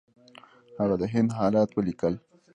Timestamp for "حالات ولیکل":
1.37-2.13